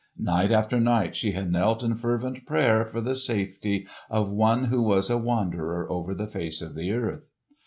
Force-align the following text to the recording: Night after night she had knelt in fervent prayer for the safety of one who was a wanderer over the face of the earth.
Night 0.17 0.51
after 0.51 0.79
night 0.79 1.15
she 1.15 1.33
had 1.33 1.51
knelt 1.51 1.83
in 1.83 1.93
fervent 1.93 2.47
prayer 2.47 2.83
for 2.87 3.01
the 3.01 3.15
safety 3.15 3.87
of 4.09 4.31
one 4.31 4.65
who 4.65 4.81
was 4.81 5.11
a 5.11 5.17
wanderer 5.19 5.87
over 5.91 6.15
the 6.15 6.25
face 6.25 6.63
of 6.63 6.73
the 6.73 6.91
earth. 6.91 7.29